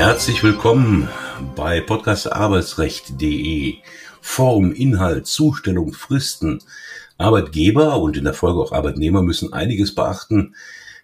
Herzlich 0.00 0.42
willkommen 0.42 1.10
bei 1.54 1.82
podcastarbeitsrecht.de. 1.82 3.74
Form, 4.22 4.72
Inhalt, 4.72 5.26
Zustellung, 5.26 5.92
Fristen. 5.92 6.62
Arbeitgeber 7.18 8.00
und 8.00 8.16
in 8.16 8.24
der 8.24 8.32
Folge 8.32 8.60
auch 8.60 8.72
Arbeitnehmer 8.72 9.20
müssen 9.20 9.52
einiges 9.52 9.94
beachten, 9.94 10.54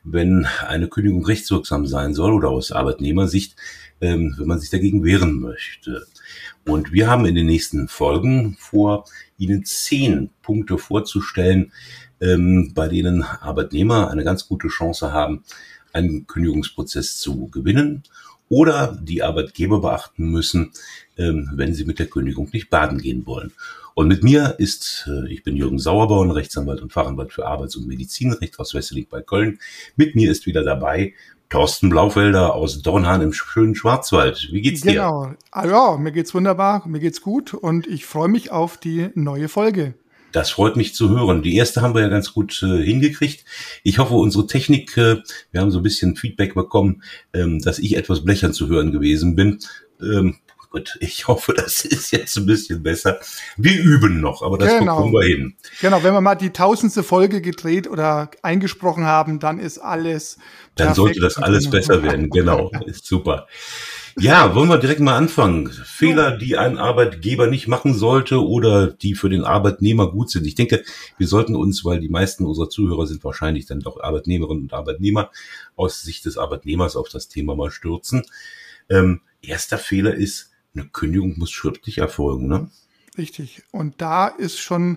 wenn 0.03 0.47
eine 0.67 0.89
Kündigung 0.89 1.27
rechtswirksam 1.27 1.87
sein 1.87 2.15
soll 2.15 2.33
oder 2.33 2.49
aus 2.49 2.73
Arbeitnehmersicht, 2.73 3.57
ähm, 4.01 4.35
wenn 4.39 4.47
man 4.47 4.61
sich 4.61 4.71
dagegen 4.71 5.05
wehren 5.05 5.41
möchte. 5.41 6.07
Und 6.65 6.91
wir 6.91 7.11
haben 7.11 7.27
in 7.27 7.35
den 7.35 7.47
nächsten 7.47 7.89
Folgen 7.89 8.57
vor, 8.59 9.05
Ihnen 9.37 9.67
zehn 9.67 10.31
Punkte 10.41 10.79
vorzustellen, 10.79 11.71
ähm, 12.23 12.73
bei 12.75 12.89
denen 12.89 13.25
Arbeitnehmer 13.25 14.11
eine 14.11 14.25
ganz 14.25 14.49
gute 14.49 14.69
Chance 14.69 15.13
haben, 15.13 15.45
einen 15.93 16.27
Kündigungsprozess 16.27 17.19
zu 17.19 17.49
gewinnen 17.49 18.03
oder 18.49 18.99
die 19.03 19.23
Arbeitgeber 19.23 19.81
beachten 19.81 20.31
müssen, 20.31 20.73
ähm, 21.17 21.51
wenn 21.55 21.75
sie 21.75 21.85
mit 21.85 21.99
der 21.99 22.07
Kündigung 22.07 22.49
nicht 22.53 22.71
baden 22.71 22.99
gehen 22.99 23.27
wollen. 23.27 23.53
Und 23.95 24.09
mit 24.09 24.23
mir 24.23 24.57
ist, 24.59 25.09
äh, 25.09 25.33
ich 25.33 25.43
bin 25.43 25.57
Jürgen 25.57 25.79
Sauerborn, 25.79 26.31
Rechtsanwalt 26.31 26.83
und 26.83 26.93
Fachanwalt 26.93 27.33
für 27.33 27.47
Arbeits- 27.47 27.77
und 27.77 27.87
Medizinrecht 27.87 28.59
aus 28.59 28.75
Westelig 28.75 29.09
bei 29.09 29.23
Köln. 29.23 29.59
Mit 29.97 30.15
mir 30.15 30.31
ist 30.31 30.47
wieder 30.47 30.63
dabei 30.63 31.15
Thorsten 31.49 31.89
Blaufelder 31.89 32.55
aus 32.55 32.83
Dornhahn 32.83 33.23
im 33.23 33.33
schönen 33.33 33.75
Schwarzwald. 33.75 34.49
Wie 34.51 34.61
geht's 34.61 34.83
dir? 34.83 34.93
Genau. 34.93 35.33
Ah, 35.51 35.67
ja, 35.67 35.97
mir 35.97 36.13
geht's 36.13 36.35
wunderbar, 36.35 36.87
mir 36.87 36.99
geht's 36.99 37.23
gut 37.23 37.55
und 37.55 37.87
ich 37.87 38.05
freue 38.05 38.29
mich 38.29 38.51
auf 38.51 38.77
die 38.79 39.09
neue 39.15 39.49
Folge. 39.49 39.95
Das 40.37 40.51
freut 40.51 40.77
mich 40.77 40.95
zu 40.95 41.09
hören. 41.09 41.41
Die 41.41 41.57
erste 41.57 41.81
haben 41.81 41.95
wir 41.95 42.03
ja 42.03 42.09
ganz 42.09 42.35
gut 42.35 42.63
äh, 42.63 42.83
hingekriegt. 42.85 43.47
Ich 43.85 43.99
hoffe, 43.99 44.13
unsere 44.13 44.47
Technik, 44.47 44.95
äh, 44.99 45.23
wir 45.51 45.63
haben 45.63 45.71
so 45.71 45.79
ein 45.79 45.83
bisschen 45.83 46.15
Feedback 46.15 46.53
bekommen, 46.53 47.03
ähm, 47.33 47.59
dass 47.63 47.79
ich 47.79 47.97
etwas 47.97 48.23
blechern 48.23 48.53
zu 48.53 48.69
hören 48.69 48.93
gewesen 48.93 49.35
bin. 49.35 49.61
Ähm, 49.99 50.37
gut, 50.69 50.99
ich 51.01 51.27
hoffe, 51.29 51.55
das 51.55 51.87
ist 51.87 52.11
jetzt 52.11 52.37
ein 52.37 52.45
bisschen 52.45 52.83
besser. 52.83 53.19
Wir 53.57 53.81
üben 53.81 54.21
noch, 54.21 54.43
aber 54.43 54.59
das 54.59 54.79
Genau. 54.79 54.97
bekommen 54.97 55.15
wir 55.15 55.27
hin. 55.27 55.55
Genau, 55.81 56.03
wenn 56.03 56.13
wir 56.13 56.21
mal 56.21 56.35
die 56.35 56.51
tausendste 56.51 57.03
Folge 57.03 57.41
gedreht 57.41 57.89
oder 57.89 58.31
eingesprochen 58.43 59.07
haben, 59.07 59.39
dann 59.39 59.59
ist 59.59 59.79
alles. 59.79 60.37
Dann 60.75 60.93
sollte 60.93 61.19
das 61.21 61.39
alles 61.39 61.65
genau. 61.65 61.77
besser 61.79 62.03
werden. 62.03 62.29
Genau, 62.29 62.71
ist 62.85 63.07
super. 63.07 63.47
Ja, 64.19 64.55
wollen 64.55 64.71
wir 64.71 64.79
direkt 64.79 65.01
mal 65.01 65.17
anfangen. 65.17 65.71
Fehler, 65.71 66.39
die 66.39 66.57
ein 66.57 66.79
Arbeitgeber 66.79 67.49
nicht 67.49 67.69
machen 67.69 67.93
sollte 67.93 68.43
oder 68.43 68.87
die 68.87 69.15
für 69.15 69.29
den 69.29 69.45
Arbeitnehmer 69.45 70.11
gut 70.11 70.31
sind. 70.31 70.47
Ich 70.47 70.55
denke, 70.55 70.83
wir 71.19 71.27
sollten 71.27 71.55
uns, 71.55 71.85
weil 71.85 72.01
die 72.01 72.09
meisten 72.09 72.47
unserer 72.47 72.71
Zuhörer 72.71 73.07
sind 73.07 73.23
wahrscheinlich 73.25 73.67
dann 73.67 73.81
doch 73.81 74.01
Arbeitnehmerinnen 74.01 74.63
und 74.63 74.73
Arbeitnehmer, 74.73 75.31
aus 75.77 76.01
Sicht 76.01 76.25
des 76.25 76.39
Arbeitnehmers 76.39 76.97
auf 76.97 77.11
das 77.11 77.29
Thema 77.29 77.57
mal 77.57 77.71
stürzen. 77.71 78.23
Ähm, 78.89 79.21
erster 79.43 79.77
Fehler 79.77 80.15
ist, 80.15 80.51
eine 80.75 80.87
Kündigung 80.87 81.35
muss 81.37 81.51
schriftlich 81.51 81.99
erfolgen. 81.99 82.49
Ne? 82.49 82.71
Richtig. 83.19 83.65
Und 83.71 84.01
da 84.01 84.29
ist 84.29 84.59
schon 84.59 84.97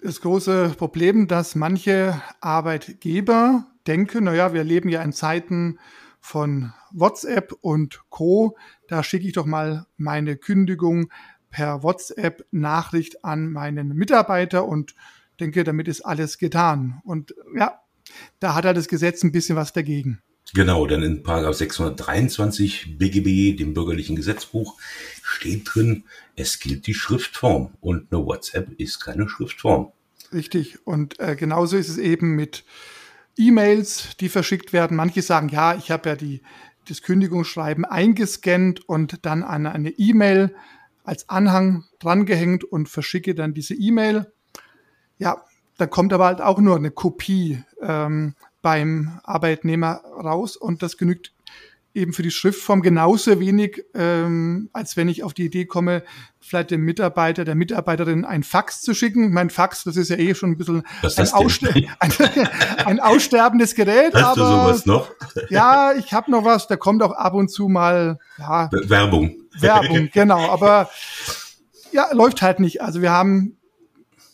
das 0.00 0.20
große 0.20 0.74
Problem, 0.78 1.26
dass 1.26 1.56
manche 1.56 2.22
Arbeitgeber 2.40 3.66
denken, 3.88 4.24
naja, 4.24 4.54
wir 4.54 4.62
leben 4.62 4.90
ja 4.90 5.02
in 5.02 5.12
Zeiten 5.12 5.80
von 6.20 6.72
WhatsApp 6.92 7.52
und 7.60 8.00
Co. 8.10 8.56
Da 8.88 9.02
schicke 9.02 9.26
ich 9.26 9.32
doch 9.32 9.46
mal 9.46 9.86
meine 9.96 10.36
Kündigung 10.36 11.10
per 11.50 11.82
WhatsApp-Nachricht 11.82 13.24
an 13.24 13.50
meinen 13.50 13.88
Mitarbeiter 13.88 14.66
und 14.66 14.94
denke, 15.40 15.64
damit 15.64 15.88
ist 15.88 16.02
alles 16.02 16.38
getan. 16.38 17.00
Und 17.04 17.34
ja, 17.56 17.80
da 18.40 18.54
hat 18.54 18.64
er 18.64 18.74
das 18.74 18.88
Gesetz 18.88 19.22
ein 19.22 19.32
bisschen 19.32 19.56
was 19.56 19.72
dagegen. 19.72 20.22
Genau, 20.54 20.86
denn 20.86 21.02
in 21.02 21.22
Paragraph 21.22 21.56
623 21.56 22.96
BGB, 22.98 23.58
dem 23.58 23.74
bürgerlichen 23.74 24.16
Gesetzbuch, 24.16 24.78
steht 25.22 25.68
drin, 25.72 26.04
es 26.36 26.58
gilt 26.58 26.86
die 26.86 26.94
Schriftform 26.94 27.74
und 27.80 28.10
eine 28.10 28.24
WhatsApp 28.24 28.70
ist 28.78 29.00
keine 29.00 29.28
Schriftform. 29.28 29.92
Richtig. 30.32 30.86
Und 30.86 31.20
äh, 31.20 31.36
genauso 31.36 31.76
ist 31.76 31.88
es 31.88 31.98
eben 31.98 32.34
mit 32.34 32.64
E-Mails, 33.38 34.16
die 34.20 34.28
verschickt 34.28 34.72
werden. 34.72 34.96
Manche 34.96 35.22
sagen, 35.22 35.48
ja, 35.48 35.74
ich 35.74 35.90
habe 35.90 36.10
ja 36.10 36.16
die, 36.16 36.42
das 36.88 37.02
Kündigungsschreiben 37.02 37.84
eingescannt 37.84 38.88
und 38.88 39.24
dann 39.24 39.42
an 39.42 39.66
eine 39.66 39.90
E-Mail 39.90 40.54
als 41.04 41.28
Anhang 41.28 41.84
drangehängt 41.98 42.64
und 42.64 42.88
verschicke 42.88 43.34
dann 43.34 43.54
diese 43.54 43.74
E-Mail. 43.74 44.30
Ja, 45.18 45.42
da 45.78 45.86
kommt 45.86 46.12
aber 46.12 46.26
halt 46.26 46.40
auch 46.40 46.58
nur 46.58 46.76
eine 46.76 46.90
Kopie 46.90 47.62
ähm, 47.80 48.34
beim 48.62 49.20
Arbeitnehmer 49.22 50.02
raus 50.04 50.56
und 50.56 50.82
das 50.82 50.96
genügt 50.96 51.32
eben 51.94 52.12
für 52.12 52.22
die 52.22 52.30
Schriftform 52.30 52.82
genauso 52.82 53.40
wenig, 53.40 53.84
ähm, 53.94 54.68
als 54.72 54.96
wenn 54.96 55.08
ich 55.08 55.24
auf 55.24 55.34
die 55.34 55.46
Idee 55.46 55.64
komme, 55.64 56.02
vielleicht 56.40 56.70
dem 56.70 56.82
Mitarbeiter, 56.82 57.44
der 57.44 57.54
Mitarbeiterin 57.54 58.24
ein 58.24 58.42
Fax 58.42 58.82
zu 58.82 58.94
schicken. 58.94 59.32
Mein 59.32 59.50
Fax, 59.50 59.84
das 59.84 59.96
ist 59.96 60.10
ja 60.10 60.16
eh 60.16 60.34
schon 60.34 60.52
ein 60.52 60.58
bisschen 60.58 60.82
ein? 61.02 61.32
Ausster 61.32 61.74
ein, 61.74 62.12
ein 62.86 63.00
aussterbendes 63.00 63.74
Gerät. 63.74 64.14
Hast 64.14 64.36
du 64.36 64.42
aber 64.42 64.74
sowas 64.74 64.86
noch? 64.86 65.10
ja, 65.50 65.92
ich 65.94 66.12
habe 66.12 66.30
noch 66.30 66.44
was, 66.44 66.66
da 66.66 66.76
kommt 66.76 67.02
auch 67.02 67.12
ab 67.12 67.34
und 67.34 67.48
zu 67.48 67.68
mal 67.68 68.18
ja, 68.38 68.70
Werbung. 68.72 69.36
Werbung, 69.58 70.10
genau. 70.12 70.48
Aber 70.50 70.90
ja, 71.92 72.12
läuft 72.12 72.42
halt 72.42 72.60
nicht. 72.60 72.82
Also 72.82 73.02
wir 73.02 73.10
haben, 73.10 73.56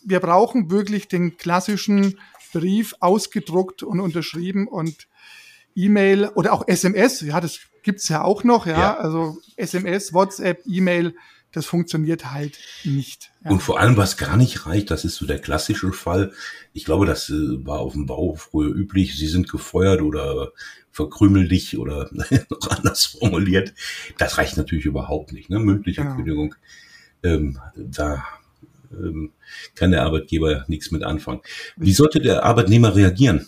wir 0.03 0.19
brauchen 0.19 0.69
wirklich 0.69 1.07
den 1.07 1.37
klassischen 1.37 2.19
Brief 2.53 2.95
ausgedruckt 2.99 3.83
und 3.83 3.99
unterschrieben 3.99 4.67
und 4.67 5.07
E-Mail 5.75 6.29
oder 6.35 6.53
auch 6.53 6.67
SMS, 6.67 7.21
ja, 7.21 7.41
das 7.41 7.59
gibt's 7.83 8.09
ja 8.09 8.23
auch 8.23 8.43
noch, 8.43 8.65
ja. 8.65 8.79
Ja. 8.79 8.97
Also 8.97 9.37
SMS, 9.57 10.13
WhatsApp, 10.13 10.63
E-Mail, 10.65 11.15
das 11.51 11.65
funktioniert 11.65 12.31
halt 12.31 12.57
nicht. 12.83 13.31
Ja. 13.43 13.51
Und 13.51 13.61
vor 13.61 13.79
allem, 13.79 13.95
was 13.95 14.17
gar 14.17 14.35
nicht 14.35 14.65
reicht, 14.65 14.91
das 14.91 15.05
ist 15.05 15.15
so 15.15 15.25
der 15.25 15.39
klassische 15.39 15.93
Fall. 15.93 16.33
Ich 16.73 16.83
glaube, 16.83 17.05
das 17.05 17.29
äh, 17.29 17.65
war 17.65 17.79
auf 17.79 17.93
dem 17.93 18.05
Bau 18.05 18.35
früher 18.35 18.75
üblich. 18.75 19.17
Sie 19.17 19.27
sind 19.27 19.49
gefeuert 19.49 20.01
oder 20.01 20.51
verkrümel 20.91 21.47
dich 21.47 21.77
oder 21.77 22.09
noch 22.49 22.69
anders 22.69 23.05
formuliert. 23.05 23.73
Das 24.17 24.37
reicht 24.37 24.57
natürlich 24.57 24.85
überhaupt 24.85 25.31
nicht. 25.31 25.49
Ne? 25.49 25.59
Mündliche 25.59 26.01
Genau. 26.01 26.15
Kündigung, 26.15 26.55
ähm, 27.23 27.59
da 27.75 28.23
ähm, 28.91 29.31
kann 29.75 29.91
der 29.91 30.03
Arbeitgeber 30.03 30.65
nichts 30.67 30.91
mit 30.91 31.03
anfangen. 31.03 31.41
Wie 31.77 31.93
sollte 31.93 32.19
der 32.19 32.43
Arbeitnehmer 32.43 32.95
reagieren? 32.95 33.47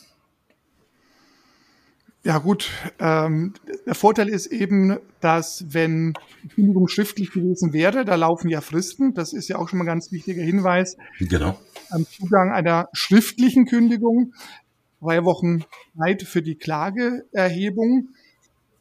Ja 2.27 2.39
gut, 2.39 2.69
ähm, 2.99 3.53
der 3.85 3.95
Vorteil 3.95 4.27
ist 4.27 4.47
eben, 4.47 4.97
dass 5.21 5.63
wenn 5.69 6.13
die 6.43 6.49
Kündigung 6.49 6.89
schriftlich 6.89 7.31
gewesen 7.31 7.71
wäre, 7.71 8.03
da 8.03 8.15
laufen 8.15 8.49
ja 8.49 8.59
Fristen, 8.59 9.13
das 9.13 9.31
ist 9.31 9.47
ja 9.47 9.57
auch 9.57 9.69
schon 9.69 9.79
mal 9.79 9.85
ein 9.85 9.87
ganz 9.87 10.11
wichtiger 10.11 10.43
Hinweis, 10.43 10.97
Genau. 11.19 11.57
am 11.89 12.05
Zugang 12.05 12.51
einer 12.51 12.89
schriftlichen 12.91 13.65
Kündigung, 13.65 14.33
drei 14.99 15.23
Wochen 15.23 15.63
Zeit 15.97 16.23
für 16.23 16.41
die 16.41 16.55
Klageerhebung. 16.55 18.09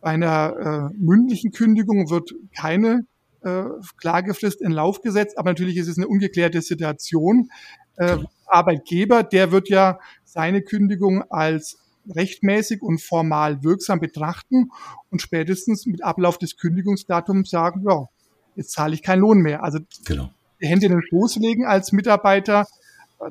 Bei 0.01 0.11
einer 0.11 0.91
äh, 0.91 0.97
mündlichen 0.99 1.53
Kündigung 1.53 2.11
wird 2.11 2.35
keine 2.53 3.07
äh, 3.45 3.63
Klagefrist 4.01 4.61
in 4.61 4.73
Lauf 4.73 5.03
gesetzt, 5.03 5.39
aber 5.39 5.51
natürlich 5.51 5.77
ist 5.77 5.87
es 5.87 5.99
eine 5.99 6.09
ungeklärte 6.09 6.63
Situation. 6.63 7.51
Äh, 7.95 8.17
Arbeitgeber, 8.47 9.23
der 9.23 9.53
wird 9.53 9.69
ja 9.69 10.01
seine 10.25 10.63
Kündigung 10.63 11.23
als 11.31 11.79
rechtmäßig 12.15 12.83
und 12.83 13.01
formal 13.01 13.63
wirksam 13.63 14.01
betrachten 14.01 14.71
und 15.11 15.23
spätestens 15.23 15.87
mit 15.87 16.05
Ablauf 16.05 16.39
des 16.39 16.57
Kündigungsdatums 16.57 17.51
sagen, 17.51 17.85
ja, 17.89 18.07
jetzt 18.55 18.73
zahle 18.73 18.95
ich 18.95 19.03
keinen 19.03 19.21
Lohn 19.21 19.41
mehr. 19.41 19.63
Also 19.63 19.79
Genau. 20.05 20.31
die 20.61 20.67
Hände 20.67 20.87
in 20.87 20.93
den 20.93 21.03
Schoß 21.03 21.37
legen 21.37 21.67
als 21.67 21.93
Mitarbeiter, 21.93 22.67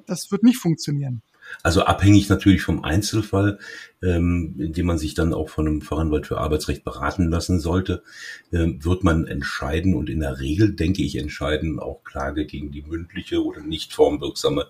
das 0.07 0.31
wird 0.31 0.43
nicht 0.43 0.57
funktionieren. 0.57 1.21
Also 1.63 1.83
abhängig 1.83 2.29
natürlich 2.29 2.61
vom 2.61 2.83
Einzelfall, 2.83 3.59
ähm, 4.01 4.55
in 4.57 4.73
dem 4.73 4.85
man 4.85 4.97
sich 4.97 5.13
dann 5.13 5.33
auch 5.33 5.49
von 5.49 5.67
einem 5.67 5.81
Fachanwalt 5.81 6.27
für 6.27 6.39
Arbeitsrecht 6.39 6.83
beraten 6.83 7.29
lassen 7.29 7.59
sollte, 7.59 8.03
ähm, 8.51 8.83
wird 8.83 9.03
man 9.03 9.27
entscheiden 9.27 9.93
und 9.93 10.09
in 10.09 10.19
der 10.21 10.39
Regel, 10.39 10.75
denke 10.75 11.03
ich, 11.03 11.17
entscheiden, 11.17 11.79
auch 11.79 12.03
Klage 12.03 12.45
gegen 12.45 12.71
die 12.71 12.81
mündliche 12.81 13.43
oder 13.43 13.61
nicht 13.61 13.93
formwirksame 13.93 14.67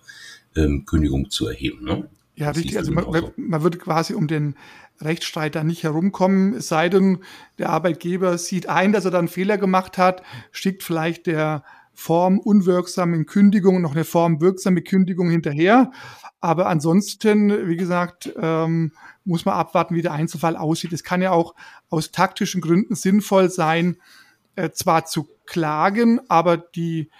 ähm, 0.54 0.84
Kündigung 0.84 1.30
zu 1.30 1.46
erheben. 1.46 1.84
Ne? 1.84 2.08
Ja, 2.36 2.48
Das 2.48 2.58
richtig. 2.58 2.76
Also 2.76 2.92
man, 2.92 3.06
man 3.36 3.62
würde 3.62 3.78
quasi 3.78 4.14
um 4.14 4.28
den 4.28 4.56
Rechtsstreit 5.00 5.54
da 5.54 5.64
nicht 5.64 5.82
herumkommen, 5.82 6.54
es 6.54 6.68
sei 6.68 6.88
denn, 6.88 7.18
der 7.58 7.70
Arbeitgeber 7.70 8.38
sieht 8.38 8.68
ein, 8.68 8.92
dass 8.92 9.04
er 9.04 9.10
da 9.10 9.18
einen 9.18 9.28
Fehler 9.28 9.58
gemacht 9.58 9.98
hat, 9.98 10.22
schickt 10.52 10.82
vielleicht 10.82 11.26
der 11.26 11.64
formunwirksamen 11.94 13.24
Kündigung 13.24 13.80
noch 13.80 13.92
eine 13.92 14.04
formwirksame 14.04 14.82
Kündigung 14.82 15.30
hinterher. 15.30 15.90
Aber 16.40 16.66
ansonsten, 16.66 17.68
wie 17.68 17.76
gesagt, 17.76 18.32
ähm, 18.38 18.92
muss 19.24 19.46
man 19.46 19.54
abwarten, 19.54 19.94
wie 19.94 20.02
der 20.02 20.12
Einzelfall 20.12 20.56
aussieht. 20.56 20.92
Es 20.92 21.02
kann 21.02 21.22
ja 21.22 21.30
auch 21.32 21.54
aus 21.88 22.12
taktischen 22.12 22.60
Gründen 22.60 22.94
sinnvoll 22.94 23.48
sein, 23.48 23.96
äh, 24.56 24.70
zwar 24.70 25.06
zu 25.06 25.26
klagen, 25.46 26.20
aber 26.28 26.58
die, 26.58 27.10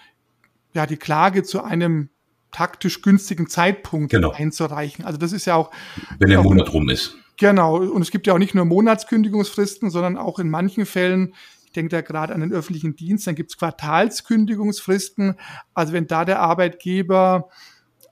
ja, 0.75 0.85
die 0.85 0.99
Klage 0.99 1.43
zu 1.43 1.65
einem 1.65 2.11
taktisch 2.53 3.03
günstigen 3.03 3.49
Zeitpunkt 3.49 4.11
Genau. 4.11 4.31
einzureichen. 4.31 5.05
Also 5.05 5.19
das 5.19 5.33
ist 5.33 5.45
ja 5.47 5.55
auch 5.57 5.71
Wenn 6.19 6.31
der 6.31 6.41
auch- 6.41 6.45
Monat 6.45 6.73
rum 6.73 6.89
ist. 6.89 7.17
Genau, 7.39 7.77
und 7.77 8.01
es 8.01 8.11
gibt 8.11 8.27
ja 8.27 8.33
auch 8.33 8.39
nicht 8.39 8.55
nur 8.55 8.65
Monatskündigungsfristen, 8.65 9.91
sondern 9.91 10.17
auch 10.17 10.39
in 10.39 10.49
manchen 10.49 10.87
Fällen, 10.87 11.35
ich 11.67 11.73
denke 11.73 11.91
da 11.91 12.01
gerade 12.01 12.35
an 12.35 12.41
den 12.41 12.53
öffentlichen 12.53 12.97
Dienst, 12.97 13.27
dann 13.27 13.35
gibt 13.35 13.51
es 13.51 13.59
Quartalskündigungsfristen. 13.59 15.35
Also 15.75 15.93
wenn 15.93 16.07
da 16.07 16.25
der 16.25 16.41
Arbeitgeber 16.41 17.49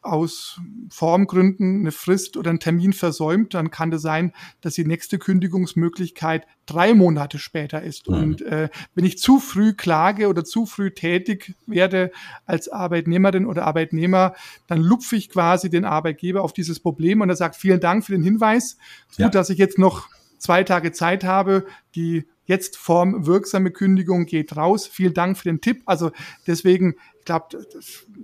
aus 0.04 0.60
Formgründen 0.90 1.80
eine 1.80 1.92
Frist 1.92 2.36
oder 2.36 2.50
einen 2.50 2.60
Termin 2.60 2.92
versäumt, 2.92 3.54
dann 3.54 3.70
kann 3.70 3.92
es 3.92 4.02
sein, 4.02 4.32
dass 4.60 4.74
die 4.74 4.84
nächste 4.84 5.18
Kündigungsmöglichkeit 5.18 6.46
drei 6.66 6.94
Monate 6.94 7.38
später 7.38 7.82
ist. 7.82 8.08
Mhm. 8.08 8.14
Und 8.14 8.42
äh, 8.42 8.68
wenn 8.94 9.04
ich 9.04 9.18
zu 9.18 9.38
früh 9.38 9.72
klage 9.72 10.28
oder 10.28 10.44
zu 10.44 10.66
früh 10.66 10.90
tätig 10.90 11.54
werde 11.66 12.10
als 12.46 12.68
Arbeitnehmerin 12.68 13.46
oder 13.46 13.64
Arbeitnehmer, 13.64 14.34
dann 14.66 14.80
lupfe 14.80 15.16
ich 15.16 15.30
quasi 15.30 15.70
den 15.70 15.84
Arbeitgeber 15.84 16.42
auf 16.42 16.52
dieses 16.52 16.80
Problem 16.80 17.20
und 17.20 17.28
er 17.28 17.36
sagt, 17.36 17.56
vielen 17.56 17.80
Dank 17.80 18.04
für 18.04 18.12
den 18.12 18.22
Hinweis. 18.22 18.76
Ja. 19.16 19.26
Gut, 19.26 19.34
dass 19.34 19.50
ich 19.50 19.58
jetzt 19.58 19.78
noch 19.78 20.08
zwei 20.38 20.62
Tage 20.64 20.92
Zeit 20.92 21.24
habe, 21.24 21.66
die 21.94 22.26
jetzt 22.46 22.76
formwirksame 22.76 23.70
Kündigung 23.70 24.26
geht 24.26 24.56
raus. 24.56 24.87
Vielen 24.87 25.14
Dank 25.14 25.38
für 25.38 25.44
den 25.44 25.61
Tipp. 25.61 25.82
Also 25.87 26.11
deswegen, 26.46 26.94
ich 27.19 27.25
glaube, 27.25 27.64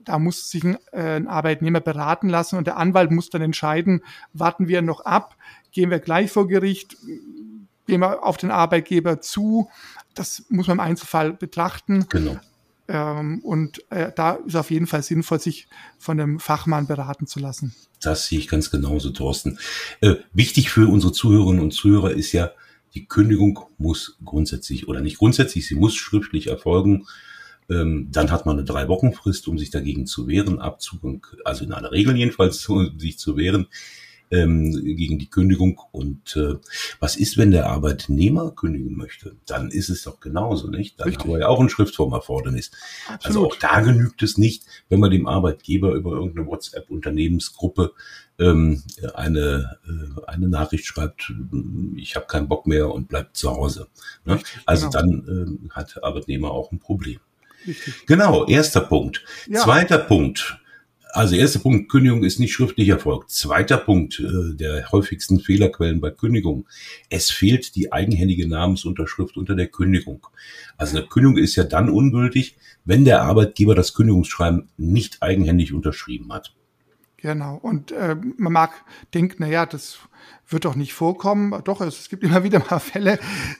da 0.05 0.19
muss 0.19 0.51
sich 0.51 0.65
ein, 0.65 0.79
äh, 0.93 1.17
ein, 1.17 1.27
Arbeitnehmer 1.27 1.81
beraten 1.81 2.29
lassen 2.29 2.57
und 2.57 2.67
der 2.67 2.77
Anwalt 2.77 3.11
muss 3.11 3.31
dann 3.31 3.43
entscheiden, 3.43 4.03
warten 4.33 4.69
wir 4.69 4.83
noch 4.83 5.01
ab, 5.01 5.37
gehen 5.73 5.91
wir 5.91 6.01
gleich 6.01 6.31
vor 6.31 6.49
Gericht, 6.49 6.97
gehen 7.87 8.01
wir 8.01 8.25
auf 8.25 8.37
den 8.37 8.51
Arbeitgeber 8.51 9.21
zu. 9.21 9.69
Das 10.15 10.45
muss 10.49 10.67
man 10.67 10.77
im 10.77 10.81
Einzelfall 10.81 11.33
betrachten. 11.33 12.07
Genau. 12.09 12.39
Ähm, 12.89 13.41
und 13.45 13.89
äh, 13.91 14.11
da 14.15 14.33
ist 14.33 14.57
auf 14.57 14.71
jeden 14.71 14.89
Fall 14.89 15.03
sinnvoll, 15.03 15.41
sich 15.41 15.69
von 15.99 16.21
einem 16.21 16.41
Fachmann 16.41 16.89
beraten 16.89 17.27
zu 17.29 17.39
lassen. 17.39 17.75
Das 18.03 18.27
sehe 18.27 18.39
ich 18.39 18.49
ganz 18.49 18.71
genauso, 18.71 19.11
Thorsten. 19.11 19.59
Äh, 20.01 20.17
wichtig 20.33 20.71
für 20.71 20.89
unsere 20.89 21.13
Zuhörerinnen 21.13 21.63
und 21.63 21.73
Zuhörer 21.73 22.11
ist 22.11 22.33
ja, 22.33 22.51
die 22.95 23.07
Kündigung 23.07 23.61
muss 23.79 24.19
grundsätzlich 24.25 24.89
oder 24.89 25.01
nicht 25.01 25.19
grundsätzlich, 25.19 25.67
sie 25.67 25.77
muss 25.77 25.95
schriftlich 25.95 26.49
erfolgen. 26.49 27.07
Ähm, 27.69 28.09
dann 28.11 28.31
hat 28.31 28.47
man 28.47 28.57
eine 28.57 28.65
drei 28.65 28.89
Wochen 28.89 29.13
Frist, 29.13 29.47
um 29.49 29.59
sich 29.59 29.71
dagegen 29.71 30.07
zu 30.07 30.27
wehren, 30.27 30.59
Abzug, 30.59 31.37
also 31.45 31.65
in 31.65 31.73
aller 31.73 31.93
Regel 31.93 32.17
jedenfalls, 32.17 32.69
sich 32.99 33.19
zu 33.19 33.37
wehren 33.37 33.69
ähm, 34.31 34.73
gegen 34.73 35.19
die 35.19 35.29
Kündigung. 35.29 35.81
Und 35.93 36.37
äh, 36.37 36.55
was 36.99 37.17
ist, 37.17 37.37
wenn 37.37 37.51
der 37.51 37.67
Arbeitnehmer 37.67 38.53
kündigen 38.53 38.97
möchte? 38.97 39.37
Dann 39.47 39.71
ist 39.71 39.89
es 39.89 40.03
doch 40.03 40.21
genauso, 40.21 40.69
nicht? 40.69 40.99
Dann 41.01 41.09
Richtig. 41.09 41.25
haben 41.25 41.33
wir 41.33 41.41
ja 41.41 41.49
auch 41.49 41.61
ein 41.61 41.69
Schriftformerfordernis. 41.69 42.71
Absolut. 43.09 43.27
Also 43.27 43.47
auch 43.47 43.57
da 43.57 43.81
genügt 43.81 44.23
es 44.23 44.39
nicht, 44.39 44.65
wenn 44.89 45.01
man 45.01 45.11
dem 45.11 45.27
Arbeitgeber 45.27 45.93
über 45.93 46.13
irgendeine 46.13 46.47
WhatsApp-Unternehmensgruppe 46.47 47.93
ähm, 48.39 48.83
eine, 49.15 49.79
äh, 49.87 50.27
eine 50.27 50.49
Nachricht 50.49 50.87
schreibt, 50.87 51.33
ich 51.97 52.17
habe 52.17 52.27
keinen 52.27 52.49
Bock 52.49 52.67
mehr 52.67 52.91
und 52.91 53.09
bleibt 53.09 53.37
zu 53.37 53.51
Hause. 53.51 53.89
Ne? 54.25 54.35
Richtig, 54.35 54.63
also 54.67 54.91
genau. 54.91 55.01
dann 55.01 55.69
äh, 55.69 55.71
hat 55.71 55.97
der 55.97 56.05
Arbeitnehmer 56.05 56.51
auch 56.51 56.73
ein 56.73 56.79
Problem. 56.79 57.21
Richtig. 57.67 58.07
Genau, 58.07 58.47
erster 58.47 58.81
Punkt. 58.81 59.25
Ja. 59.47 59.61
Zweiter 59.61 59.99
Punkt. 59.99 60.59
Also 61.13 61.35
erster 61.35 61.59
Punkt, 61.59 61.91
Kündigung 61.91 62.25
ist 62.25 62.39
nicht 62.39 62.53
schriftlich 62.53 62.89
erfolgt. 62.89 63.31
Zweiter 63.31 63.77
Punkt 63.77 64.21
äh, 64.21 64.55
der 64.55 64.91
häufigsten 64.93 65.41
Fehlerquellen 65.41 66.01
bei 66.01 66.11
Kündigung. 66.11 66.67
Es 67.09 67.31
fehlt 67.31 67.75
die 67.75 67.93
eigenhändige 67.93 68.49
Namensunterschrift 68.49 69.37
unter 69.37 69.55
der 69.55 69.69
Kündigung. 69.69 70.27
Also 70.77 70.99
eine 70.99 71.07
Kündigung 71.07 71.39
ist 71.39 71.57
ja 71.57 71.65
dann 71.65 71.91
ungültig, 71.91 72.57
wenn 72.85 73.05
der 73.05 73.23
Arbeitgeber 73.23 73.75
das 73.75 73.95
Kündigungsschreiben 73.95 74.69
nicht 74.77 75.23
eigenhändig 75.23 75.73
unterschrieben 75.73 76.33
hat. 76.33 76.55
Genau. 77.23 77.57
Und 77.57 77.93
äh, 77.93 78.17
man 78.37 78.53
mag 78.53 78.73
denken, 79.13 79.37
na 79.39 79.47
ja, 79.47 79.67
das 79.67 79.99
wird 80.49 80.65
doch 80.65 80.75
nicht 80.75 80.95
vorkommen. 80.95 81.55
Doch, 81.65 81.81
es, 81.81 82.01
es 82.01 82.09
gibt 82.09 82.25
immer 82.25 82.43
wieder 82.45 82.61
mal 82.71 82.79
Fälle. 82.79 83.15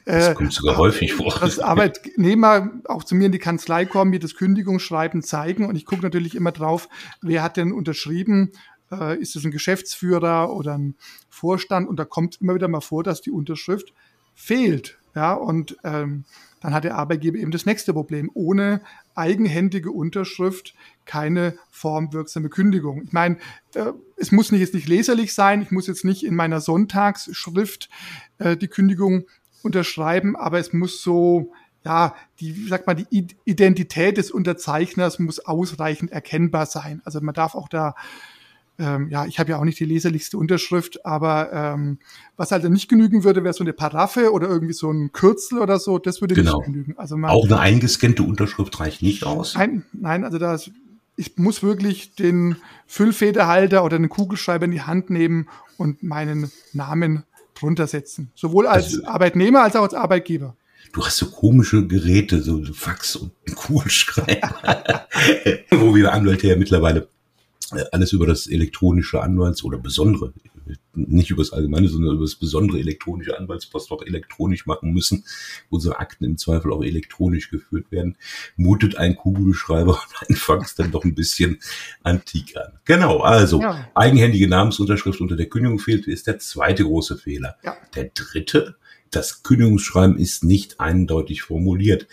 Äh, 0.05 0.19
das 0.19 0.35
kommt 0.35 0.53
sogar 0.53 0.77
häufig 0.77 1.15
vor. 1.15 1.39
Dass 1.41 1.59
Arbeitnehmer 1.59 2.71
auch 2.87 3.05
zu 3.05 3.15
mir 3.15 3.27
in 3.27 3.33
die 3.33 3.39
Kanzlei 3.39 3.85
kommen, 3.85 4.11
mir 4.11 4.19
das 4.19 4.35
Kündigungsschreiben 4.35 5.23
zeigen. 5.23 5.67
Und 5.67 5.77
ich 5.77 5.85
gucke 5.85 6.03
natürlich 6.03 6.35
immer 6.35 6.53
drauf, 6.53 6.89
wer 7.21 7.43
hat 7.43 7.57
denn 7.57 7.73
unterschrieben. 7.73 8.53
Äh, 8.91 9.19
ist 9.19 9.37
es 9.37 9.45
ein 9.45 9.51
Geschäftsführer 9.51 10.53
oder 10.53 10.77
ein 10.77 10.97
Vorstand? 11.29 11.89
Und 11.89 11.99
da 11.99 12.05
kommt 12.05 12.41
immer 12.41 12.55
wieder 12.55 12.69
mal 12.69 12.81
vor, 12.81 13.03
dass 13.03 13.21
die 13.21 13.31
Unterschrift 13.31 13.93
fehlt. 14.35 14.99
Ja, 15.15 15.35
und 15.35 15.77
ähm, 15.83 16.25
dann 16.61 16.73
hat 16.73 16.85
der 16.85 16.97
Arbeitgeber 16.97 17.39
eben 17.39 17.51
das 17.51 17.67
nächste 17.67 17.93
Problem. 17.93 18.31
Ohne 18.35 18.81
eigenhändige 19.15 19.91
Unterschrift 19.91 20.75
keine 21.11 21.59
formwirksame 21.71 22.51
Kündigung. 22.51 23.03
Ich 23.03 23.13
meine, 23.13 23.37
äh, 23.75 23.93
es 24.17 24.31
muss 24.31 24.53
nicht 24.53 24.61
jetzt 24.61 24.75
nicht 24.75 24.87
leserlich 24.87 25.35
sein, 25.35 25.61
ich 25.61 25.73
muss 25.73 25.89
jetzt 25.89 26.05
nicht 26.05 26.25
in 26.25 26.37
meiner 26.37 26.61
Sonntagsschrift 26.61 27.89
äh, 28.39 28.57
die 28.57 28.69
Kündigung 28.69 29.25
unterschreiben, 29.65 30.37
aber 30.37 30.61
es 30.61 30.73
muss 30.73 31.03
so, 31.03 31.51
ja, 31.85 32.15
die, 32.39 32.55
wie 32.55 32.69
sagt 32.69 32.87
man, 32.87 33.05
die 33.11 33.27
Identität 33.45 34.19
des 34.19 34.31
Unterzeichners 34.31 35.19
muss 35.19 35.41
ausreichend 35.41 36.13
erkennbar 36.13 36.67
sein. 36.67 37.03
Also 37.05 37.21
man 37.21 37.35
darf 37.35 37.57
auch 37.57 37.69
da 37.69 37.97
ähm, 38.81 39.09
ja, 39.11 39.27
ich 39.27 39.39
habe 39.39 39.51
ja 39.51 39.59
auch 39.59 39.65
nicht 39.65 39.79
die 39.79 39.85
leserlichste 39.85 40.39
Unterschrift, 40.39 41.05
aber 41.05 41.53
ähm, 41.53 41.99
was 42.37 42.51
halt 42.51 42.69
nicht 42.71 42.89
genügen 42.89 43.25
würde, 43.25 43.45
wäre 43.45 43.53
so 43.53 43.63
eine 43.63 43.75
Paraffe 43.75 44.33
oder 44.33 44.49
irgendwie 44.49 44.73
so 44.73 44.91
ein 44.91 45.13
Kürzel 45.13 45.59
oder 45.59 45.79
so, 45.79 45.99
das 45.99 46.23
würde 46.23 46.35
genau. 46.35 46.57
nicht 46.59 46.67
genügen. 46.67 46.95
Also 46.97 47.19
man, 47.19 47.31
auch 47.31 47.45
eine 47.45 47.61
eingescannte 47.61 48.23
Unterschrift 48.23 48.81
reicht 48.81 49.03
nicht 49.03 49.25
aus? 49.25 49.55
Nein, 49.55 49.85
nein, 49.93 50.25
also 50.25 50.39
das, 50.39 50.71
ich 51.21 51.37
muss 51.37 51.63
wirklich 51.63 52.15
den 52.15 52.57
Füllfederhalter 52.87 53.85
oder 53.85 53.97
einen 53.97 54.09
Kugelschreiber 54.09 54.65
in 54.65 54.71
die 54.71 54.81
Hand 54.81 55.11
nehmen 55.11 55.49
und 55.77 56.03
meinen 56.03 56.51
Namen 56.73 57.25
drunter 57.55 57.87
setzen. 57.87 58.33
Sowohl 58.35 58.67
als 58.67 58.87
also, 58.87 59.05
Arbeitnehmer 59.05 59.63
als 59.63 59.77
auch 59.77 59.83
als 59.83 59.95
Arbeitgeber. 59.95 60.57
Du 60.93 61.05
hast 61.05 61.19
so 61.19 61.31
komische 61.31 61.87
Geräte, 61.87 62.41
so 62.43 62.65
Fax 62.73 63.17
und 63.17 63.33
Kugelschreiber, 63.55 65.07
wo 65.71 65.95
wir 65.95 66.13
Anwälte 66.13 66.49
ja 66.49 66.57
mittlerweile 66.57 67.09
alles 67.93 68.13
über 68.13 68.27
das 68.27 68.47
elektronische 68.47 69.23
Anwalts- 69.23 69.65
oder 69.65 69.79
besondere, 69.79 70.33
nicht 70.95 71.31
über 71.31 71.43
das 71.43 71.53
allgemeine, 71.53 71.89
sondern 71.89 72.15
über 72.15 72.25
das 72.25 72.35
besondere 72.35 72.79
elektronische 72.79 73.37
Anwaltspostfach 73.37 74.03
elektronisch 74.07 74.67
machen 74.67 74.93
müssen. 74.93 75.25
Unsere 75.69 75.99
Akten 75.99 76.25
im 76.25 76.39
Zweifel 76.39 76.73
auch 76.73 76.83
elektronisch 76.83 77.51
geführt 77.51 77.91
werden. 77.91 78.17
Mutet 78.57 78.97
ein 78.97 79.17
Kugelschreiber 79.17 79.93
und 80.21 80.31
ein 80.31 80.37
Fax 80.37 80.75
dann 80.75 80.91
doch 80.91 81.05
ein 81.05 81.15
bisschen 81.15 81.59
antik 82.03 82.57
an. 82.57 82.79
Genau, 82.85 83.21
also 83.21 83.61
ja. 83.61 83.89
eigenhändige 83.95 84.49
Namensunterschrift 84.49 85.21
unter 85.21 85.37
der 85.37 85.49
Kündigung 85.49 85.79
fehlt, 85.79 86.07
ist 86.07 86.27
der 86.27 86.39
zweite 86.39 86.85
große 86.85 87.17
Fehler. 87.17 87.57
Ja. 87.63 87.77
Der 87.95 88.11
dritte, 88.15 88.77
das 89.11 89.43
Kündigungsschreiben 89.43 90.19
ist 90.19 90.45
nicht 90.45 90.81
eindeutig 90.81 91.43
formuliert. 91.43 92.07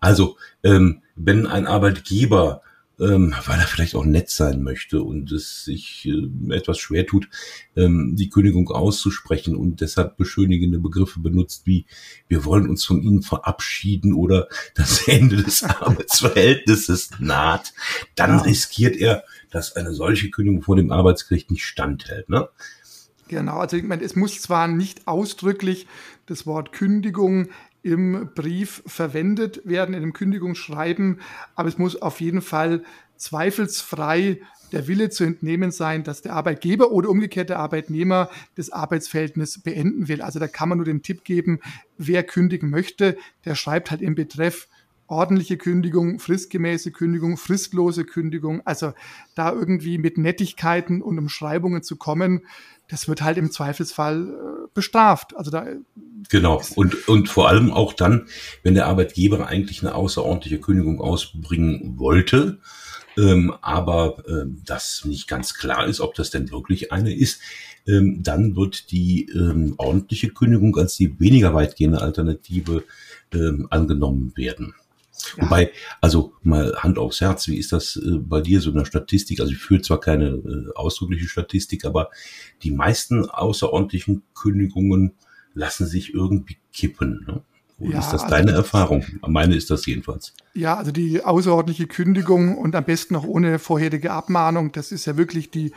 Also, 0.00 0.36
ähm, 0.62 1.02
wenn 1.16 1.46
ein 1.46 1.66
Arbeitgeber 1.66 2.62
ähm, 3.00 3.34
weil 3.46 3.58
er 3.58 3.66
vielleicht 3.66 3.94
auch 3.94 4.04
nett 4.04 4.30
sein 4.30 4.62
möchte 4.62 5.02
und 5.02 5.32
es 5.32 5.64
sich 5.64 6.06
äh, 6.06 6.54
etwas 6.54 6.78
schwer 6.78 7.06
tut, 7.06 7.28
ähm, 7.76 8.14
die 8.16 8.28
Kündigung 8.28 8.68
auszusprechen 8.70 9.56
und 9.56 9.80
deshalb 9.80 10.16
beschönigende 10.16 10.78
Begriffe 10.78 11.20
benutzt 11.20 11.66
wie 11.66 11.86
wir 12.28 12.44
wollen 12.44 12.68
uns 12.68 12.84
von 12.84 13.02
Ihnen 13.02 13.22
verabschieden 13.22 14.12
oder 14.12 14.48
das 14.74 15.08
Ende 15.08 15.42
des 15.42 15.62
Arbeitsverhältnisses 15.64 17.10
naht, 17.18 17.72
dann 18.14 18.38
ja. 18.38 18.42
riskiert 18.42 18.96
er, 18.96 19.24
dass 19.50 19.76
eine 19.76 19.92
solche 19.92 20.30
Kündigung 20.30 20.62
vor 20.62 20.76
dem 20.76 20.92
Arbeitsgericht 20.92 21.50
nicht 21.50 21.64
standhält. 21.64 22.28
Ne? 22.28 22.48
Genau, 23.28 23.58
also 23.58 23.76
ich 23.76 23.84
meine, 23.84 24.02
es 24.02 24.16
muss 24.16 24.40
zwar 24.40 24.68
nicht 24.68 25.06
ausdrücklich 25.06 25.86
das 26.26 26.46
Wort 26.46 26.72
Kündigung 26.72 27.48
im 27.84 28.30
Brief 28.34 28.82
verwendet 28.86 29.60
werden, 29.64 29.94
in 29.94 30.00
dem 30.00 30.14
Kündigungsschreiben, 30.14 31.20
aber 31.54 31.68
es 31.68 31.78
muss 31.78 32.00
auf 32.00 32.20
jeden 32.20 32.40
Fall 32.40 32.82
zweifelsfrei 33.16 34.40
der 34.72 34.88
Wille 34.88 35.10
zu 35.10 35.22
entnehmen 35.22 35.70
sein, 35.70 36.02
dass 36.02 36.22
der 36.22 36.32
Arbeitgeber 36.32 36.90
oder 36.90 37.10
umgekehrt 37.10 37.50
der 37.50 37.58
Arbeitnehmer 37.58 38.30
das 38.56 38.70
Arbeitsverhältnis 38.70 39.60
beenden 39.62 40.08
will. 40.08 40.22
Also 40.22 40.38
da 40.38 40.48
kann 40.48 40.70
man 40.70 40.78
nur 40.78 40.86
den 40.86 41.02
Tipp 41.02 41.24
geben, 41.24 41.60
wer 41.98 42.24
kündigen 42.24 42.70
möchte, 42.70 43.16
der 43.44 43.54
schreibt 43.54 43.90
halt 43.90 44.00
im 44.00 44.14
Betreff 44.14 44.66
ordentliche 45.06 45.56
Kündigung, 45.56 46.18
fristgemäße 46.18 46.90
Kündigung, 46.90 47.36
fristlose 47.36 48.04
Kündigung. 48.04 48.62
Also 48.64 48.92
da 49.34 49.52
irgendwie 49.52 49.98
mit 49.98 50.18
Nettigkeiten 50.18 51.02
und 51.02 51.18
Umschreibungen 51.18 51.82
zu 51.82 51.96
kommen, 51.96 52.46
das 52.88 53.08
wird 53.08 53.22
halt 53.22 53.38
im 53.38 53.50
Zweifelsfall 53.50 54.28
äh, 54.28 54.68
bestraft. 54.74 55.36
Also 55.36 55.50
da 55.50 55.66
Genau. 56.30 56.62
Und, 56.74 57.08
und 57.08 57.28
vor 57.28 57.48
allem 57.48 57.70
auch 57.70 57.92
dann, 57.92 58.26
wenn 58.62 58.74
der 58.74 58.86
Arbeitgeber 58.86 59.46
eigentlich 59.46 59.82
eine 59.82 59.94
außerordentliche 59.94 60.60
Kündigung 60.60 61.00
ausbringen 61.00 61.98
wollte, 61.98 62.58
ähm, 63.16 63.54
aber 63.60 64.18
äh, 64.26 64.46
das 64.64 65.04
nicht 65.04 65.28
ganz 65.28 65.54
klar 65.54 65.86
ist, 65.86 66.00
ob 66.00 66.14
das 66.14 66.30
denn 66.30 66.50
wirklich 66.50 66.92
eine 66.92 67.14
ist, 67.14 67.40
ähm, 67.86 68.22
dann 68.22 68.56
wird 68.56 68.90
die 68.90 69.28
ähm, 69.34 69.74
ordentliche 69.76 70.30
Kündigung 70.30 70.76
als 70.76 70.96
die 70.96 71.20
weniger 71.20 71.54
weitgehende 71.54 72.00
Alternative 72.00 72.84
ähm, 73.32 73.68
angenommen 73.70 74.32
werden. 74.36 74.74
Ja. 75.36 75.44
Wobei, 75.44 75.72
also 76.00 76.34
mal 76.42 76.74
Hand 76.76 76.98
aufs 76.98 77.20
Herz, 77.20 77.48
wie 77.48 77.58
ist 77.58 77.72
das 77.72 77.96
äh, 77.96 78.18
bei 78.18 78.40
dir 78.40 78.60
so 78.60 78.70
in 78.70 78.76
der 78.76 78.84
Statistik? 78.84 79.40
Also 79.40 79.52
ich 79.52 79.58
führe 79.58 79.82
zwar 79.82 80.00
keine 80.00 80.26
äh, 80.26 80.72
ausdrückliche 80.74 81.28
Statistik, 81.28 81.84
aber 81.84 82.10
die 82.62 82.70
meisten 82.70 83.28
außerordentlichen 83.28 84.22
Kündigungen 84.34 85.14
lassen 85.54 85.86
sich 85.86 86.14
irgendwie 86.14 86.58
kippen. 86.72 87.24
Ne? 87.26 87.42
Ja, 87.78 87.98
ist 87.98 88.12
das 88.12 88.22
also 88.22 88.34
deine 88.34 88.52
Erfahrung? 88.52 89.04
Meine 89.26 89.56
ist 89.56 89.70
das 89.70 89.84
jedenfalls. 89.86 90.32
Ja, 90.54 90.76
also 90.76 90.92
die 90.92 91.22
außerordentliche 91.22 91.86
Kündigung 91.86 92.56
und 92.56 92.76
am 92.76 92.84
besten 92.84 93.14
noch 93.14 93.24
ohne 93.24 93.58
vorherige 93.58 94.12
Abmahnung, 94.12 94.72
das 94.72 94.92
ist 94.92 95.06
ja 95.06 95.16
wirklich 95.16 95.50
die 95.50 95.72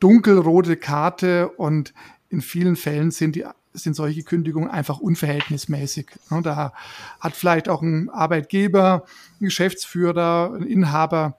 dunkelrote 0.00 0.76
Karte 0.76 1.48
und 1.48 1.92
in 2.30 2.40
vielen 2.40 2.76
Fällen 2.76 3.10
sind 3.10 3.36
die 3.36 3.44
sind 3.74 3.94
solche 3.94 4.22
Kündigungen 4.22 4.70
einfach 4.70 4.98
unverhältnismäßig. 4.98 6.10
Da 6.42 6.72
hat 7.20 7.36
vielleicht 7.36 7.68
auch 7.68 7.82
ein 7.82 8.10
Arbeitgeber, 8.10 9.04
ein 9.40 9.44
Geschäftsführer, 9.44 10.52
ein 10.54 10.66
Inhaber 10.66 11.36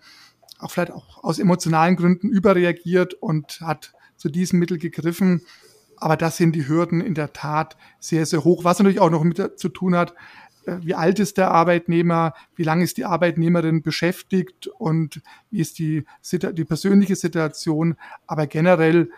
auch 0.63 0.71
vielleicht 0.71 0.91
auch 0.91 1.23
aus 1.23 1.39
emotionalen 1.39 1.95
Gründen 1.95 2.29
überreagiert 2.29 3.13
und 3.13 3.61
hat 3.61 3.93
zu 4.15 4.29
diesem 4.29 4.59
Mittel 4.59 4.77
gegriffen. 4.77 5.41
Aber 5.97 6.17
das 6.17 6.37
sind 6.37 6.53
die 6.53 6.67
Hürden 6.67 7.01
in 7.01 7.13
der 7.13 7.33
Tat 7.33 7.77
sehr, 7.99 8.25
sehr 8.25 8.43
hoch. 8.43 8.63
Was 8.63 8.79
natürlich 8.79 8.99
auch 8.99 9.09
noch 9.09 9.23
mit 9.23 9.59
zu 9.59 9.69
tun 9.69 9.95
hat, 9.95 10.13
äh, 10.65 10.77
wie 10.81 10.95
alt 10.95 11.19
ist 11.19 11.37
der 11.37 11.51
Arbeitnehmer, 11.51 12.33
wie 12.55 12.63
lange 12.63 12.83
ist 12.83 12.97
die 12.97 13.05
Arbeitnehmerin 13.05 13.83
beschäftigt 13.83 14.67
und 14.67 15.21
wie 15.49 15.59
ist 15.59 15.79
die, 15.79 16.05
die 16.31 16.65
persönliche 16.65 17.15
Situation. 17.15 17.95
Aber 18.25 18.47
generell 18.47 19.09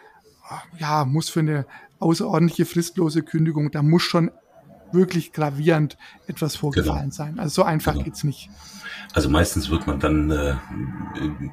ja, 0.77 1.05
muss 1.05 1.29
für 1.29 1.39
eine 1.39 1.65
außerordentliche 1.99 2.65
fristlose 2.65 3.23
Kündigung, 3.23 3.71
da 3.71 3.81
muss 3.81 4.03
schon 4.03 4.31
wirklich 4.91 5.33
gravierend 5.33 5.97
etwas 6.27 6.55
vorgefallen 6.55 7.09
genau. 7.09 7.13
sein. 7.13 7.39
Also 7.39 7.55
so 7.55 7.63
einfach 7.63 7.93
genau. 7.93 8.05
geht's 8.05 8.23
nicht. 8.23 8.49
Also 9.13 9.29
meistens 9.29 9.69
wird 9.69 9.87
man 9.87 9.99
dann 9.99 10.29
äh, 10.31 10.55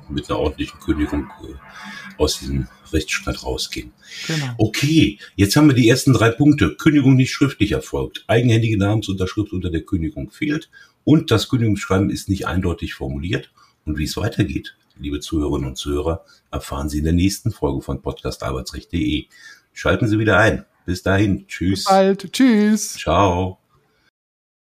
mit 0.08 0.28
einer 0.28 0.38
ordentlichen 0.38 0.78
Kündigung 0.80 1.30
äh, 1.42 2.20
aus 2.20 2.38
diesem 2.38 2.68
Rechtsstaat 2.92 3.44
rausgehen. 3.44 3.92
Genau. 4.26 4.54
Okay, 4.58 5.18
jetzt 5.36 5.56
haben 5.56 5.68
wir 5.68 5.74
die 5.74 5.88
ersten 5.88 6.12
drei 6.12 6.30
Punkte. 6.30 6.76
Kündigung 6.76 7.14
nicht 7.14 7.32
schriftlich 7.32 7.72
erfolgt. 7.72 8.24
Eigenhändige 8.26 8.78
Namensunterschrift 8.78 9.52
unter 9.52 9.70
der 9.70 9.82
Kündigung 9.82 10.30
fehlt 10.30 10.70
und 11.04 11.30
das 11.30 11.48
Kündigungsschreiben 11.48 12.10
ist 12.10 12.28
nicht 12.28 12.46
eindeutig 12.46 12.94
formuliert. 12.94 13.50
Und 13.84 13.98
wie 13.98 14.04
es 14.04 14.16
weitergeht, 14.16 14.76
liebe 14.98 15.20
Zuhörerinnen 15.20 15.68
und 15.68 15.76
Zuhörer, 15.76 16.24
erfahren 16.50 16.88
Sie 16.88 16.98
in 16.98 17.04
der 17.04 17.12
nächsten 17.12 17.50
Folge 17.50 17.82
von 17.82 18.02
podcastarbeitsrecht.de. 18.02 19.26
Schalten 19.72 20.08
Sie 20.08 20.18
wieder 20.18 20.38
ein. 20.38 20.64
Bis 20.84 21.02
dahin. 21.02 21.46
Tschüss. 21.46 21.84
Bis 21.84 21.84
bald. 21.84 22.32
Tschüss. 22.32 22.94
Ciao. 22.94 23.58